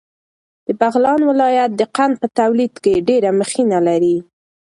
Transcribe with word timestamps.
د 0.65 0.67
بغلان 0.79 1.19
ولایت 1.29 1.71
د 1.75 1.81
قند 1.95 2.15
په 2.21 2.27
تولید 2.39 2.73
کې 2.83 3.03
ډېره 3.07 3.29
مخینه 3.39 3.77
لري. 3.87 4.17